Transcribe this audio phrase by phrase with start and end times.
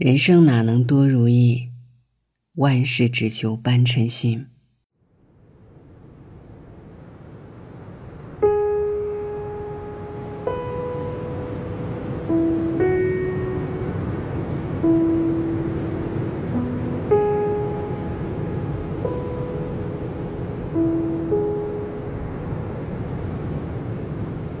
[0.00, 1.68] 人生哪能多如意，
[2.54, 4.46] 万事只求般称心。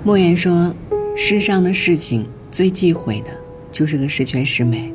[0.04, 0.76] 莫言说
[1.16, 3.30] ：“世上的事情最忌讳的，
[3.72, 4.92] 就是个十全十美。”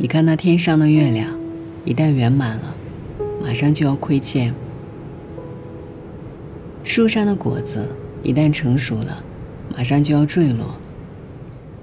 [0.00, 1.36] 你看那天上的月亮，
[1.84, 2.76] 一旦圆满了，
[3.42, 4.52] 马上就要亏欠；
[6.84, 7.88] 树上的果子
[8.22, 9.24] 一旦成熟了，
[9.76, 10.76] 马上就要坠落。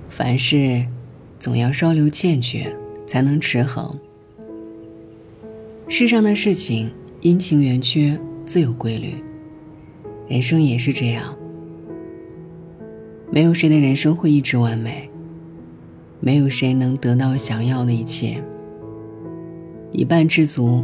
[0.09, 0.85] 凡事
[1.37, 2.73] 总要稍留欠缺，
[3.05, 3.99] 才能持衡。
[5.89, 9.15] 世上的事情阴晴圆缺自有规律，
[10.29, 11.35] 人生也是这样。
[13.29, 15.09] 没有谁的人生会一直完美。
[16.25, 18.43] 没有谁能得到想要的一切。
[19.91, 20.83] 一半知足，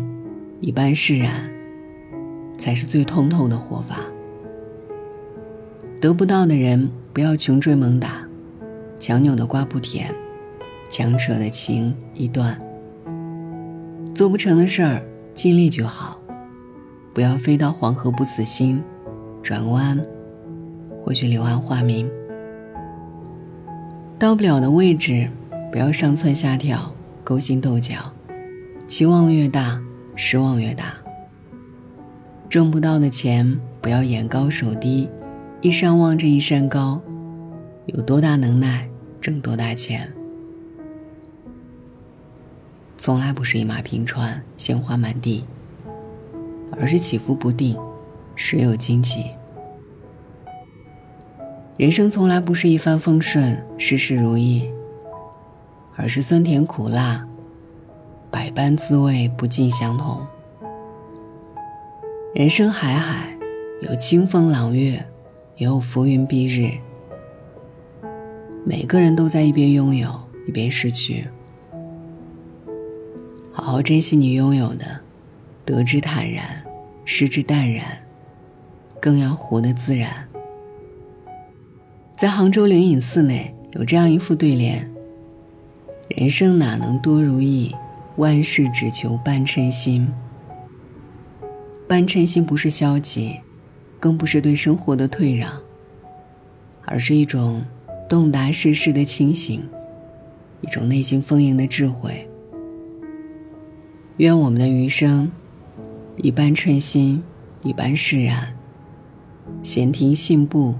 [0.59, 1.49] 一半释然，
[2.59, 4.01] 才是最通透的活法。
[5.99, 8.23] 得不到的人不要穷追猛打，
[8.99, 10.13] 强扭的瓜不甜，
[10.91, 12.61] 强扯的情易断。
[14.13, 15.01] 做不成的事儿，
[15.33, 16.19] 尽力就好，
[17.15, 18.79] 不要飞到黄河不死心，
[19.41, 19.99] 转弯，
[21.01, 22.07] 或许柳暗花明。
[24.19, 25.27] 到不了的位置，
[25.71, 28.11] 不要上蹿下跳、勾心斗角，
[28.89, 29.81] 期望越大，
[30.17, 30.93] 失望越大。
[32.49, 35.09] 挣不到的钱，不要眼高手低，
[35.61, 37.01] 一山望着一山高，
[37.85, 38.89] 有多大能耐
[39.21, 40.11] 挣多大钱。
[42.97, 45.45] 从来不是一马平川、鲜花满地，
[46.73, 47.77] 而是起伏不定，
[48.35, 49.23] 时有惊喜。
[51.77, 54.69] 人生从来不是一帆风顺、事事如意，
[56.01, 57.23] 而是酸甜苦辣，
[58.31, 60.25] 百般滋味不尽相同。
[62.33, 63.37] 人生海海，
[63.81, 64.93] 有清风朗月，
[65.57, 66.75] 也有浮云蔽日。
[68.65, 70.09] 每个人都在一边拥有，
[70.47, 71.27] 一边失去。
[73.51, 75.01] 好好珍惜你拥有的，
[75.63, 76.63] 得之坦然，
[77.05, 77.85] 失之淡然，
[78.99, 80.27] 更要活得自然。
[82.17, 84.91] 在杭州灵隐寺内有这样一副对联
[86.17, 87.75] ：“人生哪能多如意，
[88.17, 90.07] 万事只求半称心。”
[91.87, 93.35] 半称心不是消极，
[93.99, 95.61] 更不是对生活的退让，
[96.85, 97.61] 而是一种
[98.07, 99.61] 洞达世事的清醒，
[100.61, 102.27] 一种内心丰盈的智慧。
[104.17, 105.31] 愿我们的余生，
[106.17, 107.23] 一半称心，
[107.63, 108.55] 一半释然，
[109.61, 110.75] 闲庭信步。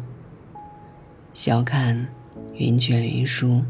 [1.34, 2.08] 笑看
[2.56, 3.62] 云卷云舒，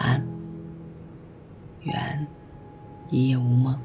[0.00, 0.26] 安，
[1.82, 2.26] 愿
[3.10, 3.78] 一夜无梦。